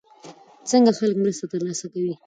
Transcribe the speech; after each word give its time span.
څنګه 0.69 0.91
خلک 0.99 1.15
مرسته 1.23 1.45
ترلاسه 1.51 1.85
کوي؟ 1.93 2.13